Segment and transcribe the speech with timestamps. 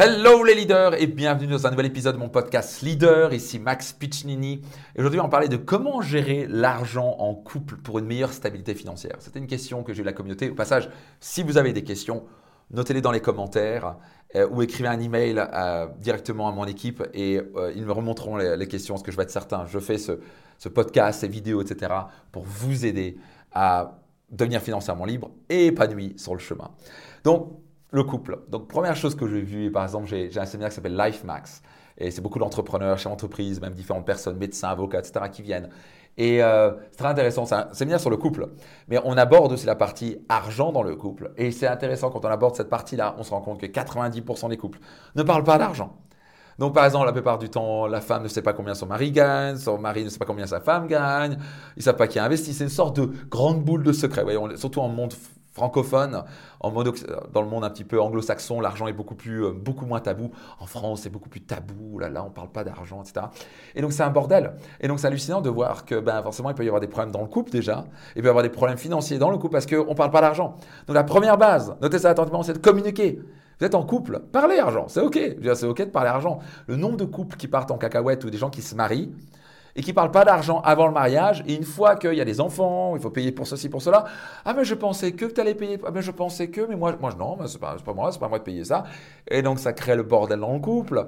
[0.00, 3.34] Hello les leaders et bienvenue dans un nouvel épisode de mon podcast Leader.
[3.34, 4.62] Ici Max Piccinini.
[4.96, 9.16] Aujourd'hui, on va parler de comment gérer l'argent en couple pour une meilleure stabilité financière.
[9.18, 10.50] C'était une question que j'ai de la communauté.
[10.50, 10.88] Au passage,
[11.18, 12.22] si vous avez des questions,
[12.70, 13.96] notez-les dans les commentaires
[14.36, 18.36] euh, ou écrivez un email euh, directement à mon équipe et euh, ils me remonteront
[18.36, 19.66] les, questions parce que je vais être certain.
[19.66, 20.20] Je fais ce,
[20.58, 21.92] ce podcast, ces vidéos, etc.
[22.30, 23.16] pour vous aider
[23.50, 23.98] à
[24.30, 26.70] devenir financièrement libre et épanoui sur le chemin.
[27.24, 27.50] Donc,
[27.90, 28.40] le couple.
[28.48, 31.62] Donc, première chose que j'ai vue, par exemple, j'ai un séminaire qui s'appelle Life Max.
[31.96, 35.68] Et c'est beaucoup d'entrepreneurs, chefs d'entreprise, même différentes personnes, médecins, avocats, etc., qui viennent.
[36.16, 38.48] Et euh, c'est très intéressant, c'est un séminaire sur le couple.
[38.88, 41.32] Mais on aborde aussi la partie argent dans le couple.
[41.36, 44.56] Et c'est intéressant quand on aborde cette partie-là, on se rend compte que 90% des
[44.56, 44.80] couples
[45.14, 45.96] ne parlent pas d'argent.
[46.58, 49.12] Donc, par exemple, la plupart du temps, la femme ne sait pas combien son mari
[49.12, 51.38] gagne, son mari ne sait pas combien sa femme gagne,
[51.76, 52.52] ils ne savent pas qui a investi.
[52.52, 54.24] C'est une sorte de grande boule de secret.
[54.24, 55.14] Voyez, surtout en monde
[55.58, 56.22] francophone,
[56.62, 60.30] dans le monde un petit peu anglo-saxon, l'argent est beaucoup, plus, euh, beaucoup moins tabou.
[60.60, 61.98] En France, c'est beaucoup plus tabou.
[61.98, 63.26] Là, là, on ne parle pas d'argent, etc.
[63.74, 64.52] Et donc, c'est un bordel.
[64.80, 67.10] Et donc, c'est hallucinant de voir que ben, forcément, il peut y avoir des problèmes
[67.10, 67.84] dans le couple déjà.
[68.14, 70.20] Il peut y avoir des problèmes financiers dans le couple parce qu'on ne parle pas
[70.20, 70.54] d'argent.
[70.86, 73.20] Donc, la première base, notez ça attentivement, c'est de communiquer.
[73.58, 75.18] Vous êtes en couple, parlez argent, c'est OK.
[75.54, 76.38] C'est OK de parler argent.
[76.68, 79.10] Le nombre de couples qui partent en cacahuète ou des gens qui se marient,
[79.78, 81.44] et qui parlent pas d'argent avant le mariage.
[81.46, 84.06] Et une fois qu'il y a des enfants, il faut payer pour ceci, pour cela.
[84.44, 85.78] Ah, mais je pensais que tu allais payer.
[85.86, 86.62] Ah, mais je pensais que.
[86.62, 88.82] Mais moi, moi non, ce n'est pas, moi, c'est pas moi de payer ça.
[89.30, 91.06] Et donc, ça crée le bordel dans le couple.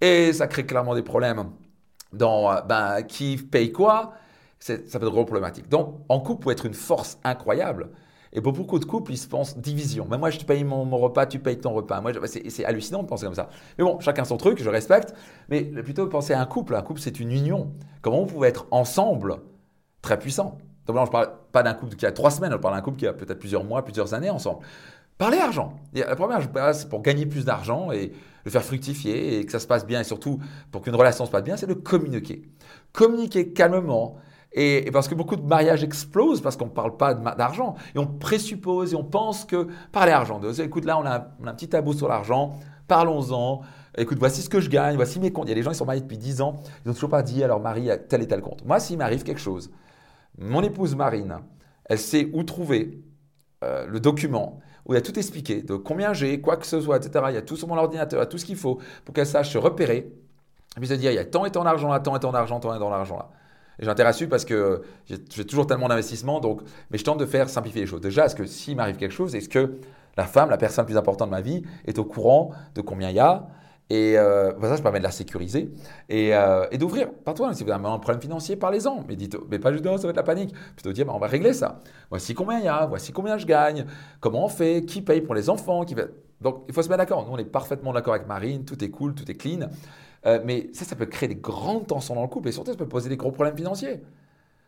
[0.00, 1.50] Et ça crée clairement des problèmes
[2.12, 4.12] dans ben, qui paye quoi.
[4.60, 5.68] Ça peut être gros problématique.
[5.68, 7.88] Donc, en couple, peut être une force incroyable.
[8.32, 10.06] Et pour beaucoup de couples, ils se pensent division.
[10.08, 12.00] Mais moi, je te paye mon, repas, tu payes ton repas.
[12.00, 13.48] Moi, c'est hallucinant de penser comme ça.
[13.76, 15.12] Mais bon, chacun son truc, je respecte.
[15.48, 16.76] Mais plutôt penser à un couple.
[16.76, 17.72] Un couple, c'est une union.
[18.02, 19.38] Comment vous pouvez être ensemble
[20.02, 20.58] très puissant?
[20.86, 22.82] Donc là, je ne parle pas d'un couple qui a trois semaines, je parle d'un
[22.82, 24.60] couple qui a peut-être plusieurs mois, plusieurs années ensemble.
[25.16, 25.74] Parlez argent.
[25.94, 26.40] la première,
[26.74, 28.12] c'est pour gagner plus d'argent et
[28.44, 30.00] le faire fructifier et que ça se passe bien.
[30.00, 30.40] Et surtout,
[30.72, 32.42] pour qu'une relation se passe bien, c'est de communiquer.
[32.92, 34.16] Communiquer calmement
[34.54, 37.74] et, parce que beaucoup de mariages explosent parce qu'on ne parle pas d'argent.
[37.94, 40.40] Et on présuppose et on pense que parler argent.
[40.58, 43.62] écoute, là, on a, un, petit tabou sur l'argent, parlons-en.
[43.98, 45.46] Écoute, voici ce que je gagne, voici mes comptes.
[45.46, 47.22] Il y a des gens qui sont mariés depuis 10 ans, ils n'ont toujours pas
[47.22, 48.64] dit à leur mari tel et tel compte.
[48.64, 49.70] Moi, s'il m'arrive quelque chose,
[50.38, 51.38] mon épouse Marine,
[51.84, 53.02] elle sait où trouver
[53.64, 56.80] euh, le document où il y a tout expliqué, de combien j'ai, quoi que ce
[56.80, 57.26] soit, etc.
[57.28, 59.14] Il y a tout sur mon ordinateur, il y a tout ce qu'il faut pour
[59.14, 60.12] qu'elle sache se repérer.
[60.76, 62.32] Et puis se dire, il y a tant et tant d'argent là, tant et tant
[62.32, 63.30] d'argent, tant et tant d'argent là.
[63.78, 67.48] Et intérêt à parce que j'ai toujours tellement d'investissement, donc, mais je tente de faire
[67.48, 68.00] simplifier les choses.
[68.00, 69.78] Déjà, est-ce que s'il m'arrive quelque chose, est-ce que
[70.16, 73.10] la femme, la personne la plus importante de ma vie, est au courant de combien
[73.10, 73.48] il y a?
[73.92, 75.70] Et euh, bah, ça, je permet de la sécuriser
[76.08, 77.12] et, euh, d'ouvrir.
[77.12, 79.04] Pas toi, si vous avez un problème financier, parlez-en.
[79.06, 80.54] Mais dites, mais pas juste, oh, ça va être la panique.
[80.74, 81.80] Plutôt dire, bah, on va régler ça.
[82.08, 83.84] Voici combien il y a, voici combien je gagne,
[84.18, 85.84] comment on fait, qui paye pour les enfants.
[86.40, 87.26] Donc, il faut se mettre d'accord.
[87.26, 89.68] Nous, on est parfaitement d'accord avec Marine, tout est cool, tout est clean.
[90.24, 92.78] Euh, mais ça, ça peut créer des grandes tensions dans le couple et surtout, ça
[92.78, 94.00] peut poser des gros problèmes financiers.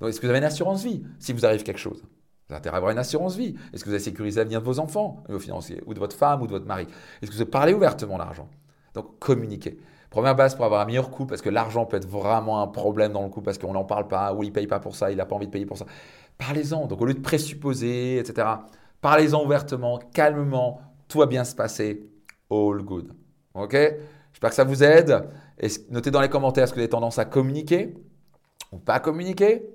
[0.00, 2.04] Est-ce que vous avez une assurance vie si vous arrive quelque chose?
[2.46, 3.56] Vous avez intérêt à avoir une assurance vie.
[3.72, 6.40] Est-ce que vous avez sécurisé l'avenir de vos enfants, vos financiers, ou de votre femme,
[6.40, 6.86] ou de votre mari?
[7.20, 8.48] Est-ce que vous parlé ouvertement d'argent
[8.94, 9.78] Donc, communiquer.
[10.10, 13.12] Première base pour avoir un meilleur couple, parce que l'argent peut être vraiment un problème
[13.12, 15.10] dans le couple, parce qu'on n'en parle pas, ou il ne paye pas pour ça,
[15.10, 15.86] il n'a pas envie de payer pour ça.
[16.38, 16.86] Parlez-en.
[16.86, 18.48] Donc, au lieu de présupposer, etc.,
[19.00, 22.08] parlez-en ouvertement, calmement, tout va bien se passer.
[22.50, 23.12] All good.
[23.54, 23.76] OK?
[24.32, 25.28] J'espère que ça vous aide.
[25.90, 27.94] notez dans les commentaires est-ce que vous avez tendance à communiquer
[28.72, 29.68] ou pas communiquer?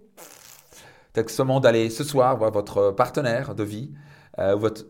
[1.11, 3.93] Peut-être seulement d'aller ce soir voir votre partenaire de vie,
[4.39, 4.85] euh, votre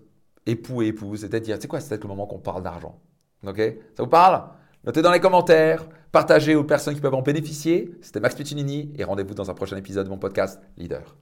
[0.45, 2.99] époux et épouse, c'est-à-dire, c'est quoi, c'est le moment qu'on parle d'argent?
[3.45, 3.57] Ok?
[3.95, 4.43] Ça vous parle?
[4.85, 7.91] Notez dans les commentaires, partagez aux personnes qui peuvent en bénéficier.
[8.01, 11.15] C'était Max Piccinini et rendez-vous dans un prochain épisode de mon podcast Leader.